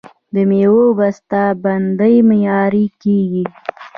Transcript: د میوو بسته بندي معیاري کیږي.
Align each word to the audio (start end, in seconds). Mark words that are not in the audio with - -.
د 0.33 0.35
میوو 0.49 0.85
بسته 0.99 1.41
بندي 1.63 2.15
معیاري 2.29 2.85
کیږي. 3.01 3.45